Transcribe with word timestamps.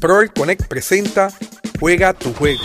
Proel 0.00 0.32
Connect 0.32 0.68
presenta 0.68 1.28
Juega 1.80 2.12
tu 2.12 2.32
juego. 2.34 2.62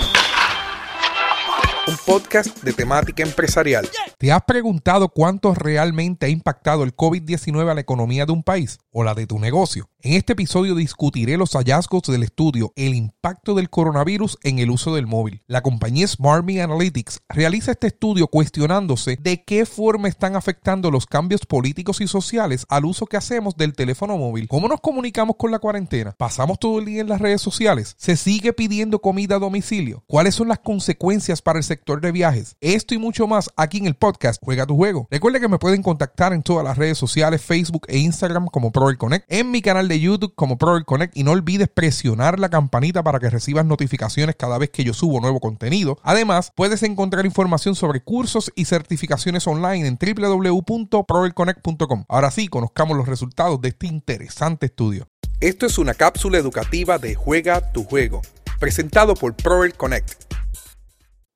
Un 1.88 1.98
podcast 2.06 2.56
de 2.62 2.74
temática 2.74 3.24
empresarial. 3.24 3.90
¿Te 4.24 4.32
has 4.32 4.44
preguntado 4.44 5.10
cuánto 5.10 5.54
realmente 5.54 6.28
ha 6.28 6.30
impactado 6.30 6.86
el 6.86 6.96
COVID-19 6.96 7.70
a 7.70 7.74
la 7.74 7.82
economía 7.82 8.26
de 8.26 8.32
un 8.32 8.42
país 8.42 8.80
o 8.90 9.04
la 9.04 9.16
de 9.16 9.28
tu 9.28 9.38
negocio? 9.38 9.90
En 10.00 10.14
este 10.14 10.32
episodio 10.32 10.76
discutiré 10.76 11.36
los 11.36 11.54
hallazgos 11.56 12.04
del 12.04 12.24
estudio 12.24 12.72
El 12.78 12.94
impacto 12.94 13.54
del 13.54 13.70
coronavirus 13.70 14.38
en 14.44 14.60
el 14.60 14.70
uso 14.70 14.96
del 14.96 15.08
móvil. 15.08 15.42
La 15.48 15.62
compañía 15.62 16.08
SmartMe 16.08 16.62
Analytics 16.62 17.22
realiza 17.28 17.72
este 17.72 17.88
estudio 17.88 18.28
cuestionándose 18.28 19.18
de 19.20 19.44
qué 19.44 19.66
forma 19.66 20.08
están 20.08 20.38
afectando 20.38 20.90
los 20.90 21.06
cambios 21.06 21.46
políticos 21.46 22.00
y 22.00 22.08
sociales 22.08 22.66
al 22.70 22.86
uso 22.86 23.06
que 23.06 23.18
hacemos 23.18 23.58
del 23.58 23.74
teléfono 23.74 24.18
móvil. 24.18 24.48
¿Cómo 24.48 24.70
nos 24.70 24.80
comunicamos 24.80 25.36
con 25.38 25.52
la 25.52 25.60
cuarentena? 25.60 26.14
¿Pasamos 26.18 26.60
todo 26.60 26.80
el 26.80 26.86
día 26.86 27.02
en 27.02 27.10
las 27.10 27.20
redes 27.20 27.42
sociales? 27.42 27.96
¿Se 27.98 28.16
sigue 28.16 28.54
pidiendo 28.54 29.00
comida 29.00 29.36
a 29.36 29.40
domicilio? 29.40 30.04
¿Cuáles 30.08 30.36
son 30.36 30.48
las 30.48 30.60
consecuencias 30.60 31.42
para 31.42 31.60
el 31.60 31.64
sector 31.66 32.00
de 32.00 32.14
viajes? 32.14 32.56
Esto 32.62 32.94
y 32.94 32.98
mucho 32.98 33.28
más 33.28 33.50
aquí 33.58 33.80
en 33.80 33.88
el 33.88 33.96
podcast 33.96 34.13
Juega 34.42 34.66
tu 34.66 34.76
Juego. 34.76 35.08
Recuerda 35.12 35.40
que 35.40 35.48
me 35.48 35.60
pueden 35.60 35.84
contactar 35.84 36.34
en 36.34 36.44
todas 36.44 36.64
las 36.64 36.78
redes 36.78 36.98
sociales, 36.98 37.42
Facebook 37.42 37.86
e 37.88 37.98
Instagram 37.98 38.48
como 38.48 38.72
Proel 38.72 38.98
Connect, 38.98 39.32
en 39.32 39.52
mi 39.52 39.62
canal 39.62 39.88
de 39.88 40.00
YouTube 40.00 40.34
como 40.36 40.58
Proel 40.58 40.86
Connect 40.86 41.16
y 41.16 41.24
no 41.24 41.32
olvides 41.32 41.70
presionar 41.70 42.40
la 42.40 42.50
campanita 42.50 43.04
para 43.04 43.20
que 43.20 43.30
recibas 43.30 43.66
notificaciones 43.66 44.36
cada 44.36 44.58
vez 44.58 44.70
que 44.70 44.84
yo 44.84 44.94
subo 44.94 45.20
nuevo 45.20 45.40
contenido. 45.40 45.98
Además, 46.04 46.52
puedes 46.56 46.84
encontrar 46.84 47.26
información 47.26 47.76
sobre 47.76 48.02
cursos 48.02 48.52
y 48.56 48.66
certificaciones 48.66 49.48
online 49.48 49.88
en 49.88 49.98
www.proelconnect.com. 49.98 52.06
Ahora 52.08 52.32
sí, 52.32 52.48
conozcamos 52.48 52.98
los 52.98 53.08
resultados 53.08 53.62
de 53.62 53.70
este 53.70 53.88
interesante 53.88 54.68
estudio. 54.68 55.08
Esto 55.40 55.66
es 55.66 55.78
una 55.78 55.94
cápsula 55.94 56.38
educativa 56.38 56.98
de 56.98 57.16
Juega 57.16 57.72
tu 57.72 57.84
Juego, 57.84 58.22
presentado 58.60 59.16
por 59.16 59.36
Proel 59.36 59.74
Connect. 59.74 60.33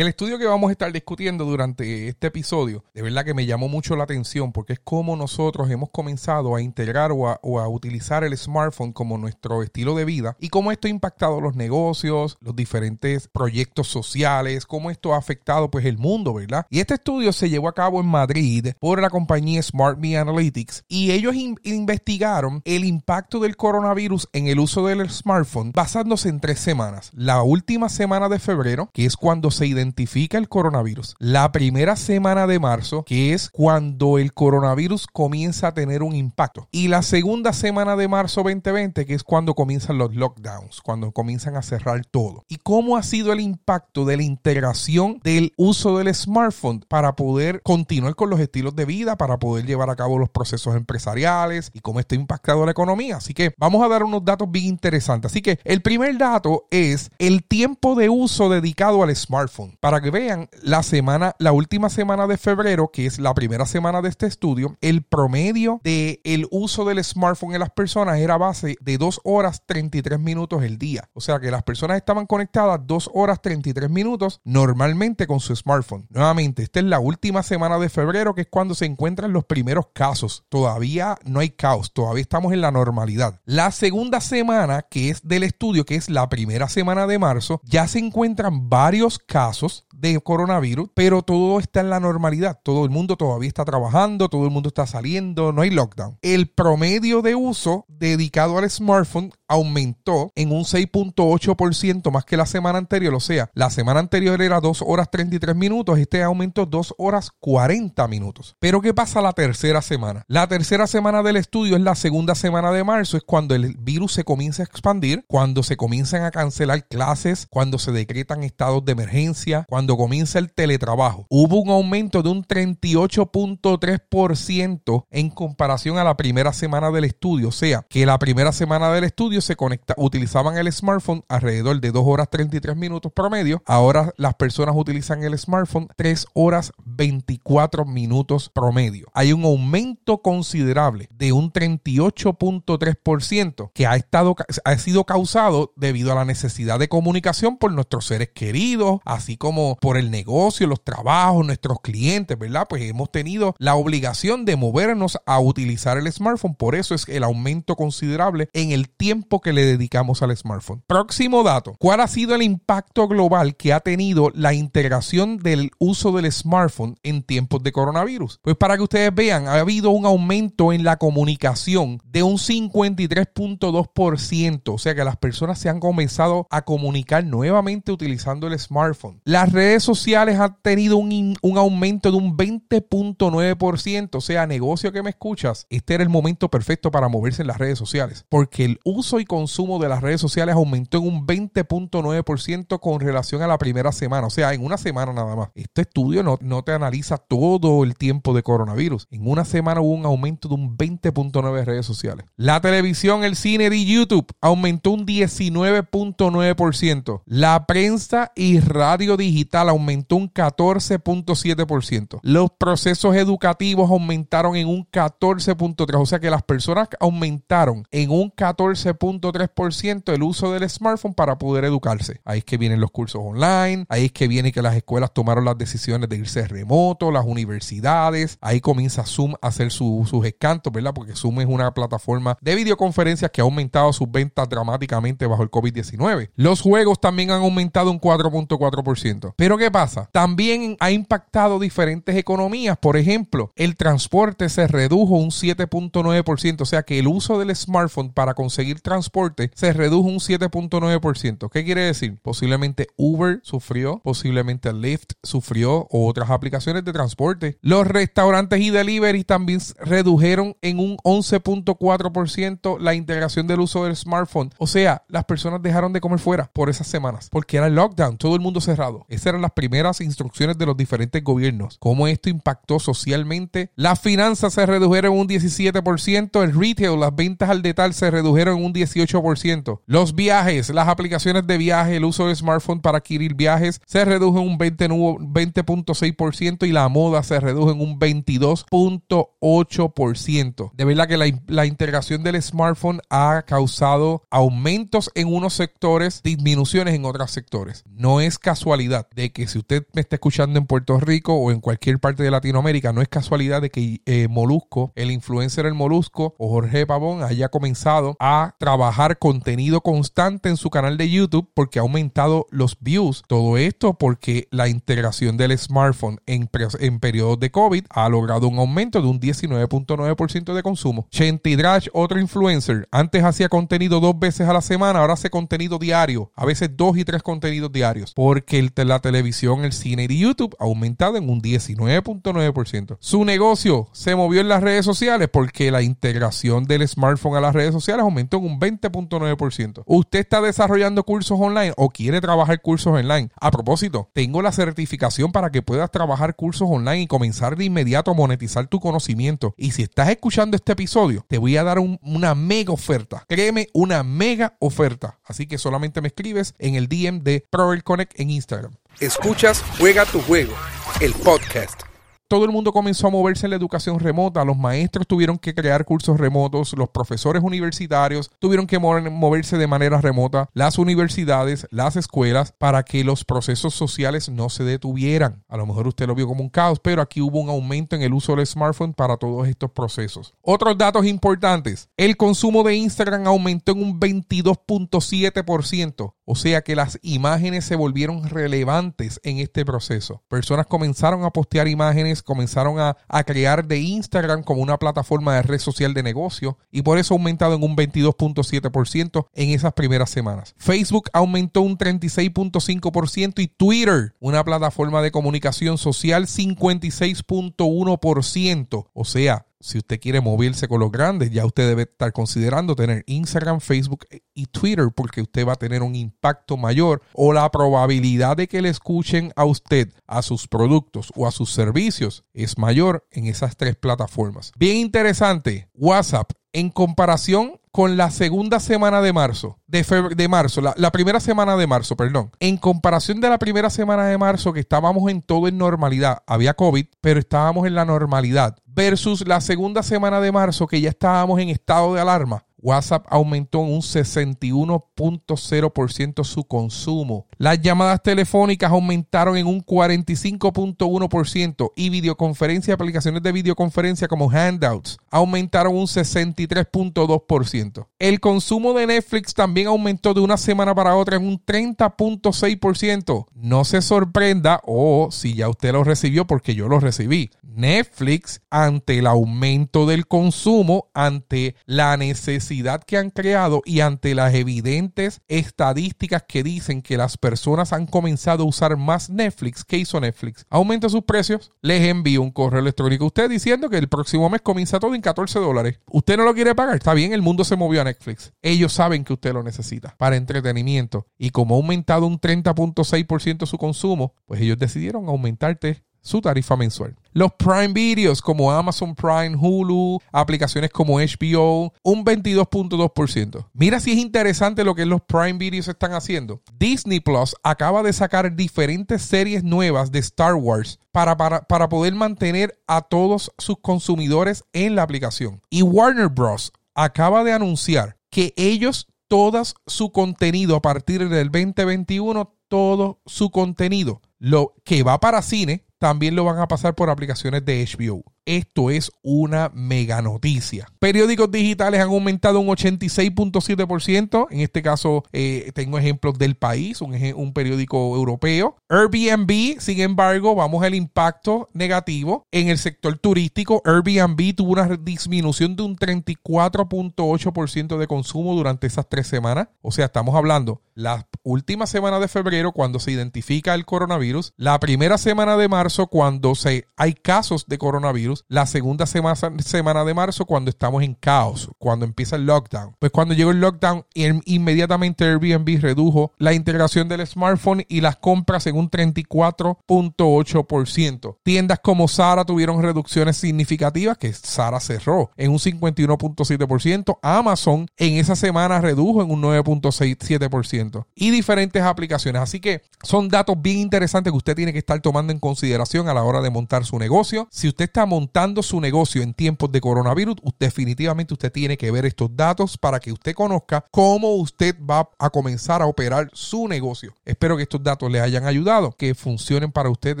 El 0.00 0.08
estudio 0.08 0.38
que 0.38 0.46
vamos 0.46 0.70
a 0.70 0.72
estar 0.72 0.90
discutiendo 0.90 1.44
durante 1.44 2.08
este 2.08 2.28
episodio, 2.28 2.86
de 2.94 3.02
verdad 3.02 3.22
que 3.22 3.34
me 3.34 3.44
llamó 3.44 3.68
mucho 3.68 3.96
la 3.96 4.04
atención 4.04 4.50
porque 4.50 4.72
es 4.72 4.80
como 4.80 5.14
nosotros 5.14 5.70
hemos 5.70 5.90
comenzado 5.90 6.56
a 6.56 6.62
integrar 6.62 7.12
o 7.12 7.28
a, 7.28 7.68
utilizar 7.68 8.24
el 8.24 8.34
smartphone 8.34 8.94
como 8.94 9.18
nuestro 9.18 9.62
estilo 9.62 9.94
de 9.94 10.06
vida 10.06 10.38
y 10.40 10.48
cómo 10.48 10.72
esto 10.72 10.88
ha 10.88 10.90
impactado 10.90 11.42
los 11.42 11.54
negocios, 11.54 12.38
los 12.40 12.56
diferentes 12.56 13.28
proyectos 13.28 13.88
sociales, 13.88 14.64
cómo 14.64 14.90
esto 14.90 15.12
ha 15.12 15.18
afectado 15.18 15.70
pues 15.70 15.84
el 15.84 15.98
mundo, 15.98 16.32
¿verdad? 16.32 16.64
Y 16.70 16.80
este 16.80 16.94
estudio 16.94 17.30
se 17.34 17.50
llevó 17.50 17.68
a 17.68 17.74
cabo 17.74 18.00
en 18.00 18.06
Madrid 18.06 18.68
por 18.80 19.02
la 19.02 19.10
compañía 19.10 19.62
SmartMe 19.62 20.16
Analytics 20.16 20.84
y 20.88 21.10
ellos 21.10 21.34
investigaron 21.62 22.62
el 22.64 22.86
impacto 22.86 23.38
del 23.38 23.54
coronavirus 23.58 24.30
en 24.32 24.46
el 24.46 24.60
uso 24.60 24.86
del 24.86 25.10
smartphone 25.10 25.72
basándose 25.72 26.30
en 26.30 26.40
tres 26.40 26.58
semanas. 26.58 27.10
La 27.12 27.42
última 27.42 27.90
semana 27.90 28.30
de 28.30 28.38
febrero, 28.38 28.88
que 28.94 29.04
es 29.04 29.14
cuando 29.14 29.50
se 29.50 29.66
identificó 29.66 29.89
identifica 29.90 30.38
el 30.38 30.48
coronavirus. 30.48 31.16
La 31.18 31.50
primera 31.50 31.96
semana 31.96 32.46
de 32.46 32.60
marzo, 32.60 33.02
que 33.04 33.32
es 33.32 33.50
cuando 33.50 34.18
el 34.18 34.32
coronavirus 34.32 35.08
comienza 35.08 35.68
a 35.68 35.74
tener 35.74 36.04
un 36.04 36.14
impacto. 36.14 36.68
Y 36.70 36.88
la 36.88 37.02
segunda 37.02 37.52
semana 37.52 37.96
de 37.96 38.06
marzo 38.06 38.42
2020, 38.44 39.04
que 39.04 39.14
es 39.14 39.24
cuando 39.24 39.54
comienzan 39.54 39.98
los 39.98 40.14
lockdowns, 40.14 40.80
cuando 40.80 41.10
comienzan 41.10 41.56
a 41.56 41.62
cerrar 41.62 42.04
todo. 42.06 42.44
¿Y 42.48 42.58
cómo 42.58 42.96
ha 42.96 43.02
sido 43.02 43.32
el 43.32 43.40
impacto 43.40 44.04
de 44.04 44.16
la 44.16 44.22
integración 44.22 45.18
del 45.24 45.52
uso 45.56 45.98
del 45.98 46.14
smartphone 46.14 46.84
para 46.86 47.16
poder 47.16 47.60
continuar 47.62 48.14
con 48.14 48.30
los 48.30 48.38
estilos 48.38 48.76
de 48.76 48.84
vida, 48.84 49.16
para 49.16 49.38
poder 49.38 49.66
llevar 49.66 49.90
a 49.90 49.96
cabo 49.96 50.18
los 50.18 50.30
procesos 50.30 50.76
empresariales 50.76 51.72
y 51.74 51.80
cómo 51.80 51.98
esto 51.98 52.14
ha 52.14 52.18
impactado 52.18 52.64
la 52.64 52.70
economía? 52.70 53.16
Así 53.16 53.34
que 53.34 53.54
vamos 53.58 53.84
a 53.84 53.88
dar 53.88 54.04
unos 54.04 54.24
datos 54.24 54.48
bien 54.50 54.66
interesantes. 54.66 55.32
Así 55.32 55.42
que 55.42 55.58
el 55.64 55.82
primer 55.82 56.16
dato 56.16 56.68
es 56.70 57.10
el 57.18 57.42
tiempo 57.42 57.96
de 57.96 58.08
uso 58.08 58.48
dedicado 58.48 59.02
al 59.02 59.14
smartphone 59.16 59.79
para 59.80 60.00
que 60.00 60.10
vean 60.10 60.48
la 60.62 60.82
semana, 60.82 61.34
la 61.38 61.52
última 61.52 61.88
semana 61.88 62.26
de 62.26 62.36
febrero, 62.36 62.90
que 62.92 63.06
es 63.06 63.18
la 63.18 63.34
primera 63.34 63.66
semana 63.66 64.02
de 64.02 64.10
este 64.10 64.26
estudio, 64.26 64.76
el 64.80 65.02
promedio 65.02 65.80
de 65.82 66.20
el 66.24 66.46
uso 66.50 66.84
del 66.84 67.02
smartphone 67.02 67.54
en 67.54 67.60
las 67.60 67.70
personas 67.70 68.18
era 68.18 68.36
base 68.36 68.76
de 68.80 68.98
2 68.98 69.22
horas 69.24 69.62
33 69.66 70.20
minutos 70.20 70.62
el 70.62 70.78
día. 70.78 71.08
O 71.14 71.20
sea 71.20 71.40
que 71.40 71.50
las 71.50 71.62
personas 71.62 71.96
estaban 71.96 72.26
conectadas 72.26 72.80
2 72.86 73.10
horas 73.14 73.40
33 73.40 73.88
minutos 73.88 74.40
normalmente 74.44 75.26
con 75.26 75.40
su 75.40 75.56
smartphone. 75.56 76.06
Nuevamente, 76.10 76.62
esta 76.62 76.80
es 76.80 76.86
la 76.86 77.00
última 77.00 77.42
semana 77.42 77.78
de 77.78 77.88
febrero, 77.88 78.34
que 78.34 78.42
es 78.42 78.48
cuando 78.50 78.74
se 78.74 78.84
encuentran 78.84 79.32
los 79.32 79.44
primeros 79.44 79.86
casos. 79.94 80.44
Todavía 80.50 81.16
no 81.24 81.40
hay 81.40 81.50
caos, 81.50 81.92
todavía 81.92 82.22
estamos 82.22 82.52
en 82.52 82.60
la 82.60 82.70
normalidad. 82.70 83.40
La 83.46 83.70
segunda 83.70 84.20
semana, 84.20 84.82
que 84.82 85.08
es 85.10 85.26
del 85.26 85.42
estudio, 85.42 85.86
que 85.86 85.94
es 85.94 86.10
la 86.10 86.28
primera 86.28 86.68
semana 86.68 87.06
de 87.06 87.18
marzo, 87.18 87.60
ya 87.64 87.88
se 87.88 87.98
encuentran 87.98 88.68
varios 88.68 89.18
casos 89.18 89.59
Pegasus 89.60 89.84
de 90.00 90.18
coronavirus, 90.20 90.90
pero 90.94 91.22
todo 91.22 91.58
está 91.58 91.80
en 91.80 91.90
la 91.90 92.00
normalidad. 92.00 92.60
Todo 92.62 92.84
el 92.84 92.90
mundo 92.90 93.16
todavía 93.16 93.48
está 93.48 93.64
trabajando, 93.64 94.28
todo 94.28 94.44
el 94.44 94.50
mundo 94.50 94.68
está 94.68 94.86
saliendo, 94.86 95.52
no 95.52 95.62
hay 95.62 95.70
lockdown. 95.70 96.18
El 96.22 96.48
promedio 96.48 97.22
de 97.22 97.34
uso 97.34 97.84
dedicado 97.88 98.58
al 98.58 98.68
smartphone 98.70 99.32
aumentó 99.46 100.32
en 100.36 100.52
un 100.52 100.62
6.8% 100.62 102.10
más 102.10 102.24
que 102.24 102.36
la 102.36 102.46
semana 102.46 102.78
anterior. 102.78 103.14
O 103.14 103.20
sea, 103.20 103.50
la 103.52 103.68
semana 103.70 104.00
anterior 104.00 104.40
era 104.40 104.60
2 104.60 104.84
horas 104.86 105.10
33 105.10 105.56
minutos, 105.56 105.98
este 105.98 106.22
aumentó 106.22 106.66
2 106.66 106.94
horas 106.98 107.30
40 107.40 108.06
minutos. 108.08 108.56
Pero 108.60 108.80
¿qué 108.80 108.94
pasa 108.94 109.20
la 109.20 109.32
tercera 109.32 109.82
semana? 109.82 110.24
La 110.28 110.46
tercera 110.46 110.86
semana 110.86 111.22
del 111.22 111.36
estudio 111.36 111.76
es 111.76 111.82
la 111.82 111.94
segunda 111.94 112.34
semana 112.34 112.70
de 112.70 112.84
marzo, 112.84 113.16
es 113.16 113.24
cuando 113.24 113.54
el 113.54 113.76
virus 113.76 114.12
se 114.12 114.24
comienza 114.24 114.62
a 114.62 114.66
expandir, 114.66 115.24
cuando 115.26 115.62
se 115.62 115.76
comienzan 115.76 116.22
a 116.22 116.30
cancelar 116.30 116.86
clases, 116.86 117.46
cuando 117.50 117.78
se 117.78 117.92
decretan 117.92 118.44
estados 118.44 118.84
de 118.84 118.92
emergencia, 118.92 119.66
cuando 119.68 119.89
comienza 119.96 120.38
el 120.38 120.52
teletrabajo. 120.52 121.26
Hubo 121.28 121.60
un 121.60 121.70
aumento 121.70 122.22
de 122.22 122.28
un 122.30 122.44
38.3% 122.44 125.06
en 125.10 125.30
comparación 125.30 125.98
a 125.98 126.04
la 126.04 126.16
primera 126.16 126.54
semana 126.54 126.90
del 126.90 127.04
estudio. 127.04 127.48
O 127.48 127.52
sea, 127.52 127.84
que 127.88 128.04
la 128.06 128.18
primera 128.18 128.52
semana 128.52 128.92
del 128.92 129.04
estudio 129.04 129.40
se 129.40 129.56
conecta, 129.56 129.94
utilizaban 129.96 130.56
el 130.56 130.72
smartphone 130.72 131.24
alrededor 131.28 131.80
de 131.80 131.90
2 131.92 132.04
horas 132.06 132.28
33 132.30 132.76
minutos 132.76 133.12
promedio. 133.12 133.62
Ahora 133.66 134.14
las 134.16 134.34
personas 134.34 134.74
utilizan 134.76 135.22
el 135.22 135.38
smartphone 135.38 135.88
3 135.96 136.26
horas 136.34 136.72
24 136.84 137.84
minutos 137.84 138.48
promedio. 138.48 139.08
Hay 139.14 139.32
un 139.32 139.44
aumento 139.44 140.22
considerable 140.22 141.08
de 141.12 141.32
un 141.32 141.52
38.3% 141.52 143.70
que 143.74 143.86
ha, 143.86 143.96
estado, 143.96 144.34
ha 144.64 144.78
sido 144.78 145.04
causado 145.04 145.72
debido 145.76 146.12
a 146.12 146.14
la 146.14 146.24
necesidad 146.24 146.78
de 146.78 146.88
comunicación 146.88 147.58
por 147.58 147.72
nuestros 147.72 148.06
seres 148.06 148.30
queridos, 148.34 149.00
así 149.04 149.36
como 149.36 149.50
como 149.50 149.76
por 149.80 149.96
el 149.96 150.12
negocio, 150.12 150.68
los 150.68 150.84
trabajos, 150.84 151.44
nuestros 151.44 151.80
clientes, 151.80 152.38
¿verdad? 152.38 152.66
Pues 152.68 152.82
hemos 152.82 153.10
tenido 153.10 153.56
la 153.58 153.74
obligación 153.74 154.44
de 154.44 154.54
movernos 154.56 155.18
a 155.26 155.40
utilizar 155.40 155.98
el 155.98 156.12
smartphone. 156.12 156.54
Por 156.54 156.76
eso 156.76 156.94
es 156.94 157.08
el 157.08 157.24
aumento 157.24 157.74
considerable 157.74 158.48
en 158.52 158.70
el 158.70 158.88
tiempo 158.88 159.40
que 159.40 159.52
le 159.52 159.64
dedicamos 159.64 160.22
al 160.22 160.36
smartphone. 160.36 160.84
Próximo 160.86 161.42
dato. 161.42 161.74
¿Cuál 161.78 161.98
ha 162.00 162.06
sido 162.06 162.36
el 162.36 162.42
impacto 162.42 163.08
global 163.08 163.56
que 163.56 163.72
ha 163.72 163.80
tenido 163.80 164.30
la 164.34 164.54
integración 164.54 165.38
del 165.38 165.72
uso 165.78 166.12
del 166.12 166.30
smartphone 166.30 166.94
en 167.02 167.24
tiempos 167.24 167.64
de 167.64 167.72
coronavirus? 167.72 168.38
Pues 168.42 168.54
para 168.56 168.76
que 168.76 168.84
ustedes 168.84 169.12
vean, 169.12 169.48
ha 169.48 169.54
habido 169.54 169.90
un 169.90 170.06
aumento 170.06 170.72
en 170.72 170.84
la 170.84 170.98
comunicación 170.98 172.00
de 172.04 172.22
un 172.22 172.36
53.2%. 172.36 174.72
O 174.72 174.78
sea 174.78 174.94
que 174.94 175.04
las 175.04 175.16
personas 175.16 175.58
se 175.58 175.68
han 175.68 175.80
comenzado 175.80 176.46
a 176.50 176.62
comunicar 176.62 177.24
nuevamente 177.24 177.90
utilizando 177.90 178.46
el 178.46 178.56
smartphone. 178.58 179.20
La 179.24 179.40
las 179.40 179.52
redes 179.52 179.69
sociales 179.78 180.38
han 180.38 180.56
tenido 180.62 180.96
un, 180.96 181.36
aumento 181.56 182.10
de 182.10 182.16
un 182.16 182.36
20.9%. 182.36 184.14
O 184.14 184.20
sea, 184.20 184.46
negocio 184.46 184.92
que 184.92 185.02
me 185.02 185.10
escuchas, 185.10 185.66
este 185.70 185.94
era 185.94 186.02
el 186.02 186.08
momento 186.08 186.50
perfecto 186.50 186.90
para 186.90 187.08
moverse 187.08 187.42
en 187.42 187.48
las 187.48 187.58
redes 187.58 187.78
sociales. 187.78 188.24
Porque 188.28 188.64
el 188.64 188.80
uso 188.84 189.20
y 189.20 189.24
consumo 189.24 189.78
de 189.78 189.88
las 189.88 190.02
redes 190.02 190.20
sociales 190.20 190.54
aumentó 190.54 190.98
en 190.98 191.06
un 191.06 191.26
20.9% 191.26 192.80
con 192.80 193.00
relación 193.00 193.42
a 193.42 193.46
la 193.46 193.58
primera 193.58 193.92
semana. 193.92 194.26
O 194.26 194.30
sea, 194.30 194.54
en 194.54 194.64
una 194.64 194.78
semana 194.78 195.12
nada 195.12 195.36
más. 195.36 195.50
Este 195.54 195.82
estudio 195.82 196.22
no, 196.22 196.38
no 196.40 196.62
te 196.62 196.72
analiza 196.72 197.18
todo 197.18 197.84
el 197.84 197.96
tiempo 197.96 198.34
de 198.34 198.42
coronavirus. 198.42 199.06
En 199.10 199.28
una 199.28 199.44
semana 199.44 199.80
hubo 199.80 199.92
un 199.92 200.06
aumento 200.06 200.48
de 200.48 200.54
un 200.54 200.76
20.9% 200.76 201.54
de 201.54 201.64
redes 201.64 201.86
sociales. 201.86 202.26
La 202.36 202.60
televisión, 202.60 203.24
el 203.24 203.36
cine 203.36 203.68
y 203.72 203.84
YouTube 203.84 204.26
aumentó 204.40 204.92
un 204.92 205.06
19.9%. 205.06 207.22
La 207.26 207.66
prensa 207.66 208.32
y 208.34 208.60
radio 208.60 209.16
digital 209.16 209.49
digital 209.50 209.68
aumentó 209.68 210.16
un 210.16 210.32
14.7%. 210.32 212.20
Los 212.22 212.50
procesos 212.50 213.16
educativos 213.16 213.90
aumentaron 213.90 214.56
en 214.56 214.68
un 214.68 214.86
14.3%. 214.86 216.00
O 216.00 216.06
sea 216.06 216.20
que 216.20 216.30
las 216.30 216.42
personas 216.42 216.88
aumentaron 217.00 217.86
en 217.90 218.10
un 218.10 218.30
14.3% 218.30 220.12
el 220.12 220.22
uso 220.22 220.52
del 220.52 220.68
smartphone 220.68 221.14
para 221.14 221.38
poder 221.38 221.64
educarse. 221.64 222.20
Ahí 222.24 222.38
es 222.38 222.44
que 222.44 222.58
vienen 222.58 222.80
los 222.80 222.90
cursos 222.90 223.20
online, 223.24 223.86
ahí 223.88 224.06
es 224.06 224.12
que 224.12 224.28
viene 224.28 224.52
que 224.52 224.62
las 224.62 224.76
escuelas 224.76 225.12
tomaron 225.12 225.44
las 225.44 225.58
decisiones 225.58 226.08
de 226.08 226.16
irse 226.16 226.46
remoto, 226.46 227.10
las 227.10 227.24
universidades, 227.24 228.38
ahí 228.40 228.60
comienza 228.60 229.04
Zoom 229.04 229.34
a 229.42 229.48
hacer 229.48 229.70
sus 229.72 230.24
escantos, 230.24 230.72
¿verdad? 230.72 230.94
Porque 230.94 231.16
Zoom 231.16 231.40
es 231.40 231.46
una 231.46 231.72
plataforma 231.74 232.38
de 232.40 232.54
videoconferencias 232.54 233.30
que 233.30 233.40
ha 233.40 233.44
aumentado 233.44 233.92
sus 233.92 234.10
ventas 234.10 234.48
dramáticamente 234.48 235.26
bajo 235.26 235.42
el 235.42 235.50
COVID-19. 235.50 236.30
Los 236.36 236.60
juegos 236.60 237.00
también 237.00 237.30
han 237.30 237.42
aumentado 237.42 237.90
un 237.90 238.00
4.4%. 238.00 239.34
Pero 239.40 239.56
¿qué 239.56 239.70
pasa? 239.70 240.06
También 240.12 240.76
ha 240.80 240.90
impactado 240.90 241.58
diferentes 241.58 242.14
economías. 242.14 242.76
Por 242.76 242.98
ejemplo, 242.98 243.54
el 243.56 243.74
transporte 243.74 244.50
se 244.50 244.66
redujo 244.66 245.14
un 245.14 245.30
7.9%, 245.30 246.60
o 246.60 246.66
sea 246.66 246.82
que 246.82 246.98
el 246.98 247.08
uso 247.08 247.38
del 247.38 247.56
smartphone 247.56 248.12
para 248.12 248.34
conseguir 248.34 248.82
transporte 248.82 249.50
se 249.54 249.72
redujo 249.72 250.06
un 250.06 250.18
7.9%. 250.18 251.48
¿Qué 251.50 251.64
quiere 251.64 251.80
decir? 251.80 252.18
Posiblemente 252.20 252.88
Uber 252.98 253.40
sufrió, 253.42 254.02
posiblemente 254.04 254.74
Lyft 254.74 255.12
sufrió 255.22 255.88
o 255.90 256.06
otras 256.06 256.28
aplicaciones 256.28 256.84
de 256.84 256.92
transporte. 256.92 257.56
Los 257.62 257.86
restaurantes 257.86 258.60
y 258.60 258.68
delivery 258.68 259.24
también 259.24 259.60
redujeron 259.78 260.54
en 260.60 260.78
un 260.80 260.98
11.4% 260.98 262.78
la 262.78 262.92
integración 262.92 263.46
del 263.46 263.60
uso 263.60 263.84
del 263.84 263.96
smartphone. 263.96 264.52
O 264.58 264.66
sea, 264.66 265.02
las 265.08 265.24
personas 265.24 265.62
dejaron 265.62 265.94
de 265.94 266.02
comer 266.02 266.18
fuera 266.18 266.50
por 266.52 266.68
esas 266.68 266.88
semanas 266.88 267.30
porque 267.30 267.56
era 267.56 267.68
el 267.68 267.74
lockdown, 267.74 268.18
todo 268.18 268.34
el 268.34 268.42
mundo 268.42 268.60
cerrado. 268.60 269.06
Esas 269.08 269.29
eran 269.30 269.42
las 269.42 269.52
primeras 269.52 270.00
instrucciones 270.00 270.58
de 270.58 270.66
los 270.66 270.76
diferentes 270.76 271.24
gobiernos. 271.24 271.78
¿Cómo 271.78 272.06
esto 272.06 272.28
impactó 272.28 272.78
socialmente? 272.78 273.72
Las 273.76 274.00
finanzas 274.00 274.54
se 274.54 274.66
redujeron 274.66 275.18
un 275.18 275.28
17%, 275.28 276.42
el 276.42 276.54
retail, 276.54 277.00
las 277.00 277.14
ventas 277.14 277.50
al 277.50 277.62
detalle 277.62 277.94
se 277.94 278.10
redujeron 278.10 278.62
un 278.62 278.74
18%. 278.74 279.80
Los 279.86 280.14
viajes, 280.14 280.68
las 280.70 280.88
aplicaciones 280.88 281.46
de 281.46 281.58
viaje, 281.58 281.96
el 281.96 282.04
uso 282.04 282.28
de 282.28 282.34
smartphone 282.34 282.80
para 282.80 282.98
adquirir 282.98 283.34
viajes 283.34 283.80
se 283.86 284.04
redujo 284.04 284.40
en 284.40 284.50
un 284.50 284.58
20.6% 284.58 286.66
y 286.66 286.72
la 286.72 286.88
moda 286.88 287.22
se 287.22 287.38
redujo 287.40 287.72
en 287.72 287.80
un 287.80 287.98
22.8%. 287.98 290.72
De 290.74 290.84
verdad 290.84 291.08
que 291.08 291.16
la, 291.16 291.24
la 291.46 291.64
integración 291.66 292.22
del 292.22 292.42
smartphone 292.42 293.00
ha 293.08 293.44
causado 293.46 294.24
aumentos 294.30 295.10
en 295.14 295.32
unos 295.32 295.54
sectores, 295.54 296.22
disminuciones 296.22 296.94
en 296.94 297.04
otros 297.04 297.30
sectores. 297.30 297.84
No 297.86 298.20
es 298.20 298.38
casualidad 298.38 299.08
de 299.20 299.32
que 299.32 299.46
si 299.46 299.58
usted 299.58 299.86
me 299.92 300.00
está 300.00 300.16
escuchando 300.16 300.58
en 300.58 300.66
Puerto 300.66 300.98
Rico 300.98 301.34
o 301.34 301.50
en 301.50 301.60
cualquier 301.60 301.98
parte 301.98 302.22
de 302.22 302.30
Latinoamérica, 302.30 302.92
no 302.92 303.02
es 303.02 303.08
casualidad 303.08 303.60
de 303.60 303.70
que 303.70 304.00
eh, 304.06 304.28
Molusco, 304.28 304.92
el 304.94 305.10
influencer 305.10 305.66
El 305.66 305.74
Molusco 305.74 306.34
o 306.38 306.48
Jorge 306.48 306.86
Pavón 306.86 307.22
haya 307.22 307.48
comenzado 307.48 308.16
a 308.18 308.54
trabajar 308.58 309.18
contenido 309.18 309.82
constante 309.82 310.48
en 310.48 310.56
su 310.56 310.70
canal 310.70 310.96
de 310.96 311.10
YouTube 311.10 311.50
porque 311.54 311.78
ha 311.78 311.82
aumentado 311.82 312.46
los 312.50 312.78
views. 312.80 313.22
Todo 313.26 313.58
esto 313.58 313.94
porque 313.94 314.48
la 314.50 314.68
integración 314.68 315.36
del 315.36 315.56
smartphone 315.58 316.20
en, 316.26 316.48
en 316.80 317.00
periodos 317.00 317.38
de 317.40 317.50
COVID 317.50 317.84
ha 317.90 318.08
logrado 318.08 318.48
un 318.48 318.58
aumento 318.58 319.02
de 319.02 319.08
un 319.08 319.20
19.9% 319.20 320.54
de 320.54 320.62
consumo. 320.62 321.06
Chenty 321.10 321.56
Drash, 321.56 321.88
otro 321.92 322.18
influencer, 322.18 322.88
antes 322.90 323.22
hacía 323.22 323.48
contenido 323.48 324.00
dos 324.00 324.18
veces 324.18 324.48
a 324.48 324.52
la 324.52 324.62
semana, 324.62 325.00
ahora 325.00 325.14
hace 325.14 325.28
contenido 325.28 325.78
diario, 325.78 326.32
a 326.34 326.46
veces 326.46 326.70
dos 326.74 326.96
y 326.96 327.04
tres 327.04 327.22
contenidos 327.22 327.70
diarios, 327.70 328.14
porque 328.14 328.58
el, 328.58 328.72
la 328.76 329.00
televisión, 329.10 329.64
el 329.64 329.72
cine 329.72 330.06
y 330.08 330.20
YouTube 330.20 330.54
ha 330.60 330.64
aumentado 330.64 331.16
en 331.16 331.28
un 331.28 331.42
19.9%. 331.42 332.96
Su 333.00 333.24
negocio 333.24 333.88
se 333.92 334.14
movió 334.14 334.40
en 334.40 334.48
las 334.48 334.62
redes 334.62 334.84
sociales 334.84 335.28
porque 335.32 335.72
la 335.72 335.82
integración 335.82 336.62
del 336.62 336.86
smartphone 336.86 337.36
a 337.36 337.40
las 337.40 337.52
redes 337.52 337.72
sociales 337.72 338.04
aumentó 338.04 338.36
en 338.36 338.44
un 338.44 338.60
20.9%. 338.60 339.82
Usted 339.84 340.18
está 340.20 340.40
desarrollando 340.40 341.02
cursos 341.02 341.36
online 341.40 341.72
o 341.76 341.90
quiere 341.90 342.20
trabajar 342.20 342.62
cursos 342.62 342.92
online. 342.92 343.30
A 343.40 343.50
propósito, 343.50 344.08
tengo 344.12 344.42
la 344.42 344.52
certificación 344.52 345.32
para 345.32 345.50
que 345.50 345.60
puedas 345.60 345.90
trabajar 345.90 346.36
cursos 346.36 346.68
online 346.70 347.02
y 347.02 347.06
comenzar 347.08 347.56
de 347.56 347.64
inmediato 347.64 348.12
a 348.12 348.14
monetizar 348.14 348.68
tu 348.68 348.78
conocimiento. 348.78 349.54
Y 349.56 349.72
si 349.72 349.82
estás 349.82 350.08
escuchando 350.08 350.56
este 350.56 350.70
episodio, 350.70 351.24
te 351.26 351.38
voy 351.38 351.56
a 351.56 351.64
dar 351.64 351.80
una 351.80 352.36
mega 352.36 352.72
oferta. 352.72 353.24
Créeme, 353.28 353.66
una 353.72 354.04
mega 354.04 354.56
oferta. 354.60 355.18
Así 355.24 355.48
que 355.48 355.58
solamente 355.58 356.00
me 356.00 356.08
escribes 356.08 356.54
en 356.60 356.76
el 356.76 356.86
DM 356.86 357.24
de 357.24 357.44
Prover 357.50 357.82
Connect 357.82 358.20
en 358.20 358.30
Instagram. 358.30 358.79
Escuchas 358.98 359.62
Juega 359.78 360.04
tu 360.04 360.20
juego, 360.22 360.54
el 361.00 361.14
podcast 361.14 361.82
todo 362.30 362.44
el 362.44 362.52
mundo 362.52 362.72
comenzó 362.72 363.08
a 363.08 363.10
moverse 363.10 363.46
en 363.46 363.50
la 363.50 363.56
educación 363.56 363.98
remota, 363.98 364.44
los 364.44 364.56
maestros 364.56 365.04
tuvieron 365.04 365.36
que 365.36 365.52
crear 365.52 365.84
cursos 365.84 366.16
remotos, 366.16 366.72
los 366.78 366.88
profesores 366.88 367.42
universitarios 367.42 368.30
tuvieron 368.38 368.68
que 368.68 368.78
moverse 368.78 369.58
de 369.58 369.66
manera 369.66 370.00
remota, 370.00 370.48
las 370.54 370.78
universidades, 370.78 371.66
las 371.72 371.96
escuelas, 371.96 372.54
para 372.56 372.84
que 372.84 373.02
los 373.02 373.24
procesos 373.24 373.74
sociales 373.74 374.28
no 374.28 374.48
se 374.48 374.62
detuvieran. 374.62 375.42
A 375.48 375.56
lo 375.56 375.66
mejor 375.66 375.88
usted 375.88 376.06
lo 376.06 376.14
vio 376.14 376.28
como 376.28 376.44
un 376.44 376.50
caos, 376.50 376.78
pero 376.78 377.02
aquí 377.02 377.20
hubo 377.20 377.40
un 377.40 377.48
aumento 377.48 377.96
en 377.96 378.02
el 378.02 378.14
uso 378.14 378.36
del 378.36 378.46
smartphone 378.46 378.94
para 378.94 379.16
todos 379.16 379.48
estos 379.48 379.72
procesos. 379.72 380.32
Otros 380.40 380.78
datos 380.78 381.04
importantes, 381.06 381.88
el 381.96 382.16
consumo 382.16 382.62
de 382.62 382.76
Instagram 382.76 383.26
aumentó 383.26 383.72
en 383.72 383.82
un 383.82 383.98
22.7%, 383.98 386.14
o 386.30 386.36
sea 386.36 386.62
que 386.62 386.76
las 386.76 387.00
imágenes 387.02 387.64
se 387.64 387.74
volvieron 387.74 388.28
relevantes 388.28 389.18
en 389.24 389.38
este 389.38 389.64
proceso. 389.64 390.22
Personas 390.28 390.66
comenzaron 390.66 391.24
a 391.24 391.30
postear 391.30 391.66
imágenes 391.66 392.22
comenzaron 392.22 392.78
a, 392.78 392.96
crear 393.24 393.66
de 393.66 393.80
Instagram 393.80 394.44
como 394.44 394.62
una 394.62 394.78
plataforma 394.78 395.34
de 395.34 395.42
red 395.42 395.58
social 395.58 395.92
de 395.92 396.04
negocio 396.04 396.56
y 396.70 396.82
por 396.82 396.98
eso 396.98 397.14
ha 397.14 397.16
aumentado 397.16 397.56
en 397.56 397.64
un 397.64 397.76
22.7% 397.76 399.26
en 399.34 399.50
esas 399.50 399.72
primeras 399.72 400.10
semanas. 400.10 400.54
Facebook 400.56 401.10
aumentó 401.12 401.62
un 401.62 401.76
36.5% 401.76 403.40
y 403.40 403.48
Twitter, 403.48 404.14
una 404.20 404.44
plataforma 404.44 405.02
de 405.02 405.10
comunicación 405.10 405.78
social, 405.78 406.28
56.1%. 406.28 408.86
O 408.92 409.04
sea, 409.04 409.46
si 409.60 409.78
usted 409.78 410.00
quiere 410.00 410.20
moverse 410.20 410.66
con 410.68 410.80
los 410.80 410.90
grandes, 410.90 411.30
ya 411.30 411.44
usted 411.44 411.68
debe 411.68 411.82
estar 411.82 412.12
considerando 412.12 412.74
tener 412.74 413.04
Instagram, 413.06 413.60
Facebook 413.60 414.06
y 414.34 414.46
Twitter 414.46 414.88
porque 414.94 415.20
usted 415.20 415.46
va 415.46 415.52
a 415.52 415.56
tener 415.56 415.82
un 415.82 415.94
impacto 415.94 416.56
mayor 416.56 417.02
o 417.12 417.32
la 417.32 417.50
probabilidad 417.50 418.36
de 418.36 418.48
que 418.48 418.62
le 418.62 418.70
escuchen 418.70 419.32
a 419.36 419.44
usted, 419.44 419.92
a 420.06 420.22
sus 420.22 420.48
productos 420.48 421.12
o 421.14 421.26
a 421.26 421.30
sus 421.30 421.52
servicios 421.52 422.24
es 422.32 422.58
mayor 422.58 423.06
en 423.10 423.26
esas 423.26 423.56
tres 423.56 423.76
plataformas. 423.76 424.52
Bien 424.56 424.76
interesante, 424.76 425.68
WhatsApp 425.74 426.32
en 426.52 426.70
comparación 426.70 427.59
con 427.72 427.96
la 427.96 428.10
segunda 428.10 428.58
semana 428.58 429.00
de 429.00 429.12
marzo, 429.12 429.58
de, 429.66 429.84
de 430.16 430.28
marzo, 430.28 430.60
la, 430.60 430.74
la, 430.76 430.90
primera 430.90 431.20
semana 431.20 431.56
de 431.56 431.66
marzo, 431.66 431.96
perdón, 431.96 432.32
en 432.40 432.56
comparación 432.56 433.20
de 433.20 433.28
la 433.28 433.38
primera 433.38 433.70
semana 433.70 434.06
de 434.06 434.18
marzo 434.18 434.52
que 434.52 434.60
estábamos 434.60 435.10
en 435.10 435.22
todo 435.22 435.46
en 435.46 435.56
normalidad, 435.56 436.22
había 436.26 436.54
COVID, 436.54 436.86
pero 437.00 437.20
estábamos 437.20 437.66
en 437.66 437.74
la 437.74 437.84
normalidad, 437.84 438.56
versus 438.66 439.26
la 439.26 439.40
segunda 439.40 439.82
semana 439.82 440.20
de 440.20 440.32
marzo 440.32 440.66
que 440.66 440.80
ya 440.80 440.90
estábamos 440.90 441.38
en 441.40 441.48
estado 441.48 441.94
de 441.94 442.00
alarma, 442.00 442.44
WhatsApp 442.62 443.06
aumentó 443.08 443.64
en 443.64 443.72
un 443.72 443.80
61.0% 443.80 446.24
su 446.24 446.44
consumo. 446.44 447.26
Las 447.38 447.60
llamadas 447.60 448.02
telefónicas 448.02 448.70
aumentaron 448.70 449.36
en 449.36 449.46
un 449.46 449.64
45.1% 449.64 451.72
y 451.76 451.90
videoconferencia, 451.90 452.74
aplicaciones 452.74 453.22
de 453.22 453.32
videoconferencia 453.32 454.08
como 454.08 454.30
Handouts 454.30 454.98
aumentaron 455.10 455.76
un 455.76 455.86
63.2%. 455.86 457.86
El 457.98 458.20
consumo 458.20 458.74
de 458.74 458.86
Netflix 458.86 459.34
también 459.34 459.66
aumentó 459.66 460.14
de 460.14 460.20
una 460.20 460.36
semana 460.36 460.72
para 460.74 460.94
otra 460.96 461.16
en 461.16 461.26
un 461.26 461.44
30.6%. 461.44 463.26
No 463.34 463.64
se 463.64 463.82
sorprenda 463.82 464.60
o 464.64 465.08
si 465.10 465.34
ya 465.34 465.48
usted 465.48 465.72
lo 465.72 465.82
recibió 465.84 466.26
porque 466.26 466.54
yo 466.54 466.68
lo 466.68 466.78
recibí. 466.80 467.30
Netflix 467.42 468.42
ante 468.50 468.98
el 468.98 469.06
aumento 469.06 469.86
del 469.86 470.06
consumo, 470.06 470.90
ante 470.94 471.56
la 471.66 471.96
necesidad 471.96 472.49
que 472.86 472.96
han 472.96 473.10
creado 473.10 473.62
y 473.64 473.80
ante 473.80 474.14
las 474.14 474.34
evidentes 474.34 475.20
estadísticas 475.28 476.24
que 476.26 476.42
dicen 476.42 476.82
que 476.82 476.96
las 476.96 477.16
personas 477.16 477.72
han 477.72 477.86
comenzado 477.86 478.42
a 478.42 478.46
usar 478.46 478.76
más 478.76 479.08
Netflix, 479.08 479.64
¿qué 479.64 479.78
hizo 479.78 480.00
Netflix? 480.00 480.44
Aumenta 480.50 480.88
sus 480.88 481.04
precios, 481.04 481.52
les 481.62 481.82
envío 481.82 482.22
un 482.22 482.32
correo 482.32 482.60
electrónico 482.60 483.04
a 483.04 483.06
usted 483.06 483.30
diciendo 483.30 483.70
que 483.70 483.78
el 483.78 483.88
próximo 483.88 484.28
mes 484.28 484.40
comienza 484.40 484.80
todo 484.80 484.96
en 484.96 485.00
14 485.00 485.38
dólares. 485.38 485.78
Usted 485.86 486.16
no 486.16 486.24
lo 486.24 486.34
quiere 486.34 486.56
pagar, 486.56 486.74
está 486.74 486.92
bien, 486.92 487.12
el 487.12 487.22
mundo 487.22 487.44
se 487.44 487.56
movió 487.56 487.82
a 487.82 487.84
Netflix. 487.84 488.32
Ellos 488.42 488.72
saben 488.72 489.04
que 489.04 489.12
usted 489.12 489.32
lo 489.32 489.44
necesita 489.44 489.94
para 489.96 490.16
entretenimiento 490.16 491.06
y 491.18 491.30
como 491.30 491.54
ha 491.54 491.58
aumentado 491.58 492.06
un 492.06 492.20
30.6% 492.20 493.46
su 493.46 493.58
consumo, 493.58 494.14
pues 494.26 494.40
ellos 494.40 494.58
decidieron 494.58 495.08
aumentarte 495.08 495.84
su 496.00 496.20
tarifa 496.20 496.56
mensual. 496.56 496.96
Los 497.12 497.32
Prime 497.34 497.68
Videos 497.68 498.22
como 498.22 498.52
Amazon 498.52 498.94
Prime, 498.94 499.36
Hulu, 499.36 500.00
aplicaciones 500.12 500.70
como 500.70 500.98
HBO, 500.98 501.72
un 501.82 502.04
22.2%. 502.04 503.46
Mira 503.52 503.80
si 503.80 503.92
es 503.92 503.98
interesante 503.98 504.64
lo 504.64 504.74
que 504.74 504.86
los 504.86 505.00
Prime 505.02 505.34
Videos 505.34 505.68
están 505.68 505.92
haciendo. 505.92 506.40
Disney 506.58 507.00
Plus 507.00 507.34
acaba 507.42 507.82
de 507.82 507.92
sacar 507.92 508.36
diferentes 508.36 509.02
series 509.02 509.42
nuevas 509.42 509.90
de 509.90 509.98
Star 509.98 510.34
Wars 510.34 510.78
para, 510.92 511.16
para, 511.16 511.42
para 511.42 511.68
poder 511.68 511.94
mantener 511.94 512.60
a 512.66 512.82
todos 512.82 513.32
sus 513.38 513.58
consumidores 513.60 514.44
en 514.52 514.74
la 514.76 514.82
aplicación. 514.82 515.40
Y 515.50 515.62
Warner 515.62 516.08
Bros. 516.08 516.52
acaba 516.74 517.24
de 517.24 517.32
anunciar 517.32 517.96
que 518.10 518.32
ellos, 518.36 518.88
todo 519.08 519.42
su 519.66 519.92
contenido 519.92 520.56
a 520.56 520.62
partir 520.62 521.08
del 521.08 521.30
2021, 521.30 522.34
todo 522.48 523.00
su 523.06 523.30
contenido, 523.30 524.02
lo 524.18 524.54
que 524.64 524.82
va 524.82 524.98
para 524.98 525.22
cine, 525.22 525.64
también 525.80 526.14
lo 526.14 526.24
van 526.24 526.38
a 526.38 526.46
pasar 526.46 526.74
por 526.74 526.90
aplicaciones 526.90 527.42
de 527.44 527.66
HBO. 527.66 528.04
Esto 528.30 528.70
es 528.70 528.90
una 529.02 529.50
mega 529.52 530.00
noticia. 530.02 530.68
Periódicos 530.78 531.32
digitales 531.32 531.80
han 531.80 531.88
aumentado 531.88 532.38
un 532.38 532.46
86.7%. 532.46 534.28
En 534.30 534.38
este 534.38 534.62
caso, 534.62 535.02
eh, 535.12 535.50
tengo 535.52 535.78
ejemplos 535.78 536.16
del 536.16 536.36
país, 536.36 536.80
un, 536.80 536.94
un, 537.16 537.32
periódico 537.32 537.96
europeo. 537.96 538.54
Airbnb, 538.68 539.58
sin 539.58 539.80
embargo, 539.80 540.36
vamos 540.36 540.62
al 540.62 540.76
impacto 540.76 541.48
negativo. 541.54 542.28
En 542.30 542.46
el 542.46 542.58
sector 542.58 542.96
turístico, 542.98 543.62
Airbnb 543.64 544.36
tuvo 544.36 544.52
una 544.52 544.76
disminución 544.76 545.56
de 545.56 545.64
un 545.64 545.74
34.8% 545.74 547.78
de 547.78 547.86
consumo 547.88 548.36
durante 548.36 548.68
esas 548.68 548.88
tres 548.88 549.08
semanas. 549.08 549.48
O 549.60 549.72
sea, 549.72 549.86
estamos 549.86 550.14
hablando 550.14 550.60
la 550.80 551.06
última 551.22 551.66
semana 551.66 552.00
de 552.00 552.08
febrero 552.08 552.52
cuando 552.52 552.78
se 552.78 552.90
identifica 552.90 553.54
el 553.54 553.66
coronavirus, 553.66 554.32
la 554.36 554.58
primera 554.60 554.96
semana 554.96 555.36
de 555.36 555.48
marzo 555.48 555.88
cuando 555.88 556.34
se, 556.34 556.66
hay 556.76 556.94
casos 556.94 557.46
de 557.46 557.58
coronavirus 557.58 558.19
la 558.28 558.46
segunda 558.46 558.86
semana, 558.86 559.16
semana 559.42 559.84
de 559.84 559.94
marzo 559.94 560.24
cuando 560.24 560.50
estamos 560.50 560.82
en 560.82 560.94
caos, 560.94 561.50
cuando 561.58 561.84
empieza 561.84 562.16
el 562.16 562.26
lockdown. 562.26 562.74
Pues 562.78 562.92
cuando 562.92 563.14
llegó 563.14 563.30
el 563.30 563.40
lockdown, 563.40 563.84
inmediatamente 563.94 565.04
Airbnb 565.04 565.60
redujo 565.60 566.12
la 566.18 566.32
integración 566.32 566.88
del 566.88 567.06
smartphone 567.06 567.64
y 567.68 567.80
las 567.80 567.96
compras 567.96 568.46
en 568.46 568.56
un 568.56 568.70
34.8%. 568.70 571.16
Tiendas 571.22 571.58
como 571.60 571.88
Sara 571.88 572.24
tuvieron 572.24 572.62
reducciones 572.62 573.16
significativas, 573.16 573.98
que 573.98 574.12
Sara 574.12 574.60
cerró 574.60 575.10
en 575.16 575.32
un 575.32 575.38
51.7%. 575.38 576.98
Amazon 577.02 577.66
en 577.76 577.94
esa 577.94 578.14
semana 578.16 578.60
redujo 578.60 579.02
en 579.02 579.10
un 579.10 579.22
9.67%. 579.22 580.86
Y 580.94 581.10
diferentes 581.10 581.62
aplicaciones. 581.62 582.22
Así 582.22 582.40
que 582.40 582.62
son 582.82 583.08
datos 583.08 583.40
bien 583.40 583.58
interesantes 583.58 584.12
que 584.12 584.16
usted 584.16 584.36
tiene 584.36 584.52
que 584.52 584.58
estar 584.58 584.80
tomando 584.80 585.12
en 585.12 585.18
consideración 585.18 585.88
a 585.88 585.94
la 585.94 586.02
hora 586.02 586.20
de 586.20 586.30
montar 586.30 586.64
su 586.64 586.78
negocio. 586.78 587.28
Si 587.30 587.48
usted 587.48 587.66
está 587.66 587.86
montando 587.86 587.99
montando 588.00 588.42
su 588.42 588.62
negocio 588.62 589.02
en 589.02 589.12
tiempos 589.12 589.52
de 589.52 589.60
coronavirus, 589.60 590.16
definitivamente 590.38 591.12
usted 591.12 591.30
tiene 591.30 591.58
que 591.58 591.70
ver 591.70 591.84
estos 591.84 592.08
datos 592.16 592.56
para 592.56 592.80
que 592.80 592.92
usted 592.92 593.12
conozca 593.12 593.66
cómo 593.70 594.14
usted 594.14 594.56
va 594.58 594.88
a 594.98 595.10
comenzar 595.10 595.60
a 595.60 595.66
operar 595.66 596.08
su 596.14 596.48
negocio. 596.48 596.94
Espero 597.04 597.36
que 597.36 597.42
estos 597.42 597.62
datos 597.62 597.90
le 597.90 598.00
hayan 598.00 598.24
ayudado, 598.24 598.72
que 598.72 598.94
funcionen 598.94 599.52
para 599.52 599.68
usted 599.68 600.00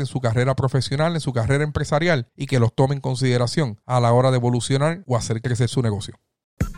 en 0.00 0.06
su 0.06 0.18
carrera 0.18 0.54
profesional, 0.56 1.14
en 1.14 1.20
su 1.20 1.34
carrera 1.34 1.62
empresarial 1.62 2.26
y 2.34 2.46
que 2.46 2.58
los 2.58 2.74
tome 2.74 2.94
en 2.94 3.02
consideración 3.02 3.78
a 3.84 4.00
la 4.00 4.12
hora 4.14 4.30
de 4.30 4.38
evolucionar 4.38 5.02
o 5.06 5.14
hacer 5.14 5.42
crecer 5.42 5.68
su 5.68 5.82
negocio. 5.82 6.14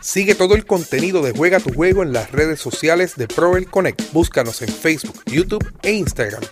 Sigue 0.01 0.35
todo 0.35 0.55
el 0.55 0.65
contenido 0.65 1.21
de 1.21 1.31
Juega 1.31 1.61
tu 1.61 1.73
Juego 1.73 2.03
en 2.03 2.11
las 2.11 2.31
redes 2.31 2.59
sociales 2.59 3.15
de 3.15 3.29
Proel 3.29 3.69
Connect. 3.69 4.11
Búscanos 4.11 4.61
en 4.61 4.67
Facebook, 4.67 5.23
YouTube 5.27 5.73
e 5.83 5.93
Instagram. 5.93 6.43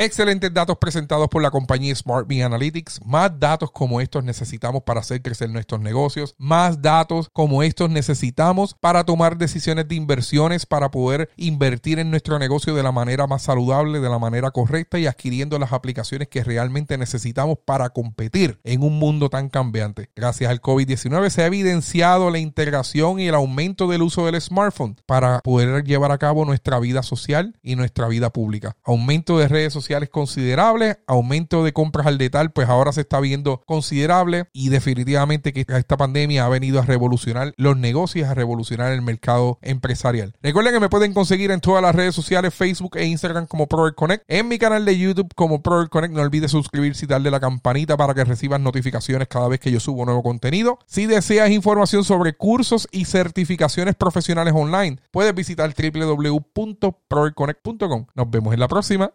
Excelentes 0.00 0.54
datos 0.54 0.78
presentados 0.78 1.26
por 1.26 1.42
la 1.42 1.50
compañía 1.50 1.92
SmartMe 1.92 2.44
Analytics. 2.44 3.00
Más 3.04 3.32
datos 3.40 3.72
como 3.72 4.00
estos 4.00 4.22
necesitamos 4.22 4.84
para 4.84 5.00
hacer 5.00 5.20
crecer 5.22 5.50
nuestros 5.50 5.80
negocios. 5.80 6.36
Más 6.38 6.80
datos 6.80 7.28
como 7.32 7.64
estos 7.64 7.90
necesitamos 7.90 8.76
para 8.78 9.02
tomar 9.02 9.38
decisiones 9.38 9.88
de 9.88 9.96
inversiones, 9.96 10.66
para 10.66 10.92
poder 10.92 11.30
invertir 11.34 11.98
en 11.98 12.12
nuestro 12.12 12.38
negocio 12.38 12.76
de 12.76 12.84
la 12.84 12.92
manera 12.92 13.26
más 13.26 13.42
saludable, 13.42 13.98
de 13.98 14.08
la 14.08 14.20
manera 14.20 14.52
correcta 14.52 15.00
y 15.00 15.08
adquiriendo 15.08 15.58
las 15.58 15.72
aplicaciones 15.72 16.28
que 16.28 16.44
realmente 16.44 16.96
necesitamos 16.96 17.58
para 17.64 17.90
competir 17.90 18.60
en 18.62 18.84
un 18.84 19.00
mundo 19.00 19.30
tan 19.30 19.48
cambiante. 19.48 20.10
Gracias 20.14 20.48
al 20.48 20.62
COVID-19 20.62 21.28
se 21.30 21.42
ha 21.42 21.46
evidenciado 21.46 22.30
la 22.30 22.38
integración 22.38 23.18
y 23.18 23.26
el 23.26 23.34
aumento 23.34 23.88
del 23.88 24.02
uso 24.02 24.24
del 24.26 24.40
smartphone 24.40 24.94
para 25.06 25.40
poder 25.40 25.82
llevar 25.82 26.12
a 26.12 26.18
cabo 26.18 26.44
nuestra 26.44 26.78
vida 26.78 27.02
social 27.02 27.58
y 27.64 27.74
nuestra 27.74 28.06
vida 28.06 28.30
pública. 28.30 28.76
Aumento 28.84 29.38
de 29.38 29.48
redes 29.48 29.72
sociales 29.72 29.87
considerable, 30.10 30.98
aumento 31.06 31.64
de 31.64 31.72
compras 31.72 32.06
al 32.06 32.18
detalle, 32.18 32.50
pues 32.50 32.68
ahora 32.68 32.92
se 32.92 33.02
está 33.02 33.20
viendo 33.20 33.62
considerable 33.66 34.46
y 34.52 34.68
definitivamente 34.68 35.52
que 35.52 35.64
esta 35.66 35.96
pandemia 35.96 36.44
ha 36.44 36.48
venido 36.48 36.80
a 36.80 36.82
revolucionar 36.82 37.54
los 37.56 37.76
negocios, 37.76 38.28
a 38.28 38.34
revolucionar 38.34 38.92
el 38.92 39.02
mercado 39.02 39.58
empresarial. 39.62 40.34
Recuerden 40.42 40.74
que 40.74 40.80
me 40.80 40.88
pueden 40.88 41.14
conseguir 41.14 41.50
en 41.50 41.60
todas 41.60 41.82
las 41.82 41.94
redes 41.94 42.14
sociales, 42.14 42.54
Facebook 42.54 42.96
e 42.96 43.06
Instagram 43.06 43.46
como 43.46 43.66
Proel 43.66 43.94
Connect, 43.94 44.24
en 44.28 44.48
mi 44.48 44.58
canal 44.58 44.84
de 44.84 44.98
YouTube 44.98 45.32
como 45.34 45.62
Proel 45.62 45.88
Connect. 45.88 46.14
No 46.14 46.22
olvides 46.22 46.50
suscribirse 46.50 47.04
y 47.04 47.08
darle 47.08 47.30
la 47.30 47.40
campanita 47.40 47.96
para 47.96 48.14
que 48.14 48.24
recibas 48.24 48.60
notificaciones 48.60 49.28
cada 49.28 49.48
vez 49.48 49.60
que 49.60 49.70
yo 49.70 49.80
subo 49.80 50.04
nuevo 50.04 50.22
contenido. 50.22 50.78
Si 50.86 51.06
deseas 51.06 51.50
información 51.50 52.04
sobre 52.04 52.34
cursos 52.34 52.88
y 52.92 53.04
certificaciones 53.04 53.94
profesionales 53.94 54.54
online, 54.56 54.98
puedes 55.10 55.34
visitar 55.34 55.72
www.proelconnect.com. 55.74 58.06
Nos 58.14 58.30
vemos 58.30 58.54
en 58.54 58.60
la 58.60 58.68
próxima. 58.68 59.12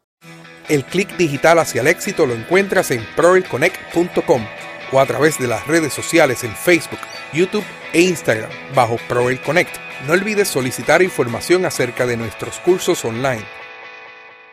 El 0.69 0.85
clic 0.85 1.15
digital 1.17 1.59
hacia 1.59 1.81
el 1.81 1.87
éxito 1.87 2.25
lo 2.25 2.33
encuentras 2.33 2.91
en 2.91 3.05
proelconnect.com 3.15 4.45
o 4.91 4.99
a 4.99 5.05
través 5.05 5.39
de 5.39 5.47
las 5.47 5.67
redes 5.67 5.93
sociales 5.93 6.43
en 6.43 6.55
Facebook, 6.55 6.99
YouTube 7.33 7.65
e 7.93 8.01
Instagram 8.01 8.51
bajo 8.75 8.97
Proel 9.07 9.41
Connect. 9.41 9.75
No 10.07 10.13
olvides 10.13 10.47
solicitar 10.47 11.01
información 11.01 11.65
acerca 11.65 12.05
de 12.05 12.17
nuestros 12.17 12.59
cursos 12.59 13.03
online 13.03 13.62